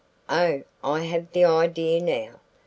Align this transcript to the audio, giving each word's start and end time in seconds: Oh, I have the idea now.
Oh, 0.29 0.63
I 0.83 1.01
have 1.01 1.31
the 1.31 1.45
idea 1.45 2.01
now. 2.01 2.39